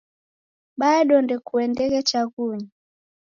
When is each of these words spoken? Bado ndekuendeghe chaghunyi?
Bado 0.79 1.13
ndekuendeghe 1.23 1.99
chaghunyi? 2.09 2.67